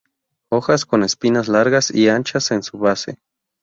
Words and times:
Hojas 0.49 0.87
con 0.87 1.03
espinas 1.03 1.47
largas 1.47 1.91
y 1.93 2.09
anchas 2.09 2.49
en 2.49 2.63
su 2.63 2.79
base. 2.79 3.19